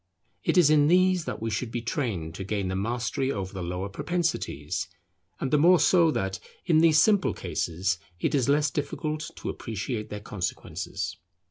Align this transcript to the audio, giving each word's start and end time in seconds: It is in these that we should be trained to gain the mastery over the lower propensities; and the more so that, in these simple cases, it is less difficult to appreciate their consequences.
It 0.43 0.57
is 0.57 0.71
in 0.71 0.87
these 0.87 1.25
that 1.25 1.43
we 1.43 1.51
should 1.51 1.69
be 1.69 1.83
trained 1.83 2.33
to 2.33 2.43
gain 2.43 2.69
the 2.69 2.75
mastery 2.75 3.31
over 3.31 3.53
the 3.53 3.61
lower 3.61 3.87
propensities; 3.87 4.87
and 5.39 5.51
the 5.51 5.59
more 5.59 5.79
so 5.79 6.09
that, 6.09 6.39
in 6.65 6.79
these 6.79 6.99
simple 6.99 7.35
cases, 7.35 7.99
it 8.19 8.33
is 8.33 8.49
less 8.49 8.71
difficult 8.71 9.29
to 9.35 9.49
appreciate 9.51 10.09
their 10.09 10.19
consequences. 10.19 11.17